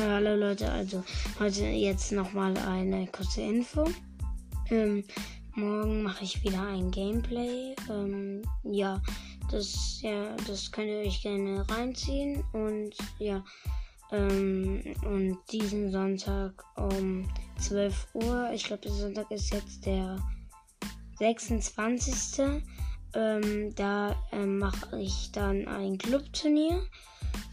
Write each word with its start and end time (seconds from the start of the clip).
hallo 0.00 0.34
Leute, 0.34 0.70
also 0.70 1.04
heute 1.38 1.66
jetzt 1.66 2.12
nochmal 2.12 2.56
eine 2.56 3.06
kurze 3.08 3.42
Info. 3.42 3.86
Ähm, 4.70 5.04
morgen 5.54 6.02
mache 6.02 6.24
ich 6.24 6.42
wieder 6.42 6.66
ein 6.66 6.90
Gameplay. 6.90 7.74
Ähm, 7.90 8.42
ja, 8.62 9.00
das, 9.50 10.00
ja, 10.00 10.34
das 10.46 10.72
könnt 10.72 10.88
ihr 10.88 11.00
euch 11.00 11.22
gerne 11.22 11.68
reinziehen. 11.68 12.42
Und 12.52 12.92
ja, 13.18 13.44
ähm, 14.10 14.82
und 15.04 15.38
diesen 15.52 15.90
Sonntag 15.90 16.64
um 16.76 17.28
12 17.58 18.08
Uhr, 18.14 18.50
ich 18.54 18.64
glaube, 18.64 18.82
der 18.82 18.92
Sonntag 18.92 19.30
ist 19.30 19.52
jetzt 19.52 19.84
der 19.84 20.16
26. 21.18 22.46
Ähm, 23.14 23.74
da 23.74 24.16
ähm, 24.32 24.58
mache 24.58 24.98
ich 24.98 25.30
dann 25.32 25.68
ein 25.68 25.98
Clubturnier. 25.98 26.80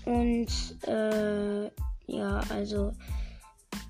Und 0.06 0.48
äh, 0.88 1.70
ja, 2.08 2.42
also 2.50 2.94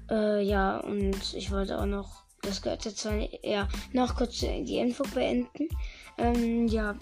äh, 0.10 0.44
ja, 0.44 0.78
und 0.80 1.34
ich 1.34 1.52
wollte 1.52 1.80
auch 1.80 1.86
noch, 1.86 2.24
das 2.42 2.62
gehört 2.62 2.86
jetzt 2.86 3.00
zwar, 3.00 3.16
ja, 3.44 3.68
noch 3.94 4.16
kurz 4.16 4.40
die 4.40 4.78
Info 4.78 5.04
beenden. 5.14 5.70
Ähm, 6.18 6.68
ja, 6.68 6.96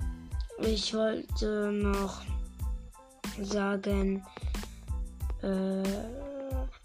ich 0.59 0.93
wollte 0.93 1.71
noch 1.71 2.21
sagen, 3.41 4.25
äh, 5.41 5.83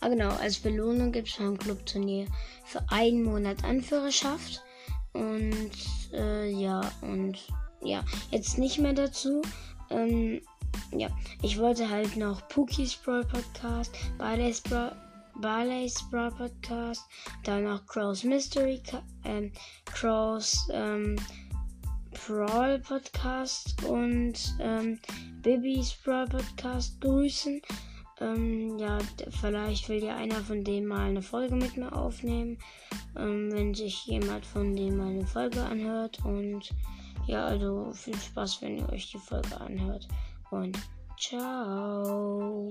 ah 0.01 0.09
genau, 0.09 0.31
als 0.37 0.59
Belohnung 0.59 1.13
gibt 1.13 1.29
es 1.29 1.39
ein 1.39 1.59
Clubturnier 1.59 2.27
für 2.65 2.83
einen 2.91 3.23
Monat 3.23 3.65
Anführerschaft. 3.65 4.63
Und 5.13 5.73
äh, 6.13 6.51
ja, 6.51 6.81
und 7.01 7.39
ja, 7.83 8.05
jetzt 8.31 8.59
nicht 8.59 8.79
mehr 8.79 8.93
dazu. 8.93 9.43
Ähm, 9.91 10.41
ja, 10.93 11.09
ich 11.43 11.59
wollte 11.59 11.89
halt 11.89 12.17
noch 12.17 12.47
Pookies 12.49 12.97
Brawl 12.97 13.25
Podcast, 13.25 13.95
Barley's 14.19 14.61
Brawl, 14.61 14.93
Barley's 15.37 16.03
Brawl 16.11 16.31
Podcast, 16.31 17.05
dann 17.45 17.65
noch 17.65 17.87
Crow's 17.87 18.25
Mystery, 18.25 18.83
ähm, 19.25 19.53
Crow's 19.85 20.69
ähm, 20.73 21.17
Brawl 22.27 22.81
Podcast 22.81 23.83
und 23.85 24.35
ähm, 24.59 24.99
Bibby's 25.43 25.95
Brawl 26.05 26.27
Podcast 26.27 27.01
grüßen. 27.01 27.63
Ähm, 28.21 28.79
ja, 28.79 28.99
vielleicht 29.41 29.89
will 29.89 30.03
ja 30.03 30.17
einer 30.17 30.43
von 30.43 30.63
denen 30.63 30.87
mal 30.87 31.09
eine 31.09 31.23
Folge 31.23 31.55
mit 31.55 31.77
mir 31.77 31.95
aufnehmen, 31.95 32.59
ähm, 33.17 33.51
wenn 33.53 33.75
sich 33.75 34.05
jemand 34.07 34.45
von 34.45 34.77
denen 34.77 34.99
mal 34.99 35.09
eine 35.09 35.27
Folge 35.27 35.63
anhört. 35.63 36.19
Und 36.25 36.71
ja, 37.27 37.47
also 37.47 37.93
viel 37.93 38.17
Spaß, 38.17 38.61
wenn 38.61 38.79
ihr 38.79 38.89
euch 38.91 39.11
die 39.11 39.19
Folge 39.19 39.59
anhört 39.59 40.09
und 40.51 40.79
ciao. 41.19 42.69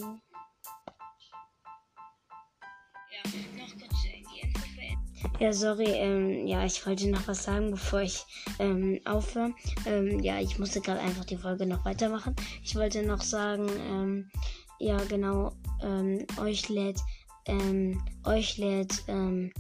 Ja, 3.12 3.32
noch 3.58 3.80
kurz 3.80 4.04
die 4.04 4.42
Info 4.42 5.40
Ja, 5.40 5.54
sorry, 5.54 5.86
ähm, 5.86 6.48
ja, 6.48 6.66
ich 6.66 6.86
wollte 6.86 7.10
noch 7.10 7.28
was 7.28 7.44
sagen, 7.44 7.72
bevor 7.72 8.02
ich 8.02 8.24
ähm, 8.60 9.00
aufhöre. 9.06 9.54
Ähm, 9.86 10.20
ja, 10.20 10.40
ich 10.40 10.60
musste 10.60 10.82
gerade 10.82 11.00
einfach 11.00 11.26
die 11.26 11.38
Folge 11.38 11.66
noch 11.66 11.86
weitermachen. 11.86 12.36
Ich 12.64 12.76
wollte 12.76 13.04
noch 13.04 13.22
sagen, 13.22 13.70
ähm, 13.90 14.32
ja, 14.80 14.98
genau, 15.06 15.54
ähm, 15.82 16.26
euch 16.40 16.70
lädt, 16.70 17.00
ähm, 17.46 18.02
euch 18.26 18.58
lädt, 18.58 19.04
ähm, 19.08 19.52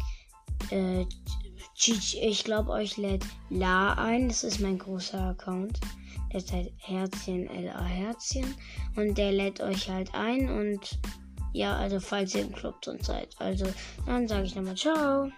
äh, 0.71 1.05
ich 1.81 2.43
glaube, 2.43 2.71
euch 2.71 2.97
lädt 2.97 3.25
La 3.49 3.93
ein. 3.93 4.27
Das 4.27 4.43
ist 4.43 4.59
mein 4.59 4.77
großer 4.77 5.29
Account. 5.29 5.79
Ist 6.33 6.51
halt 6.51 6.71
Herzchen, 6.77 7.47
LA 7.47 7.83
Herzchen. 7.83 8.55
Und 8.95 9.17
der 9.17 9.31
lädt 9.31 9.61
euch 9.61 9.89
halt 9.89 10.13
ein. 10.13 10.49
Und 10.49 10.99
ja, 11.53 11.75
also 11.75 11.99
falls 11.99 12.35
ihr 12.35 12.41
im 12.41 12.53
Club 12.53 12.81
drin 12.81 12.99
seid. 13.01 13.35
Also 13.39 13.65
dann 14.05 14.27
sage 14.27 14.45
ich 14.45 14.55
nochmal 14.55 14.75
Ciao. 14.75 15.31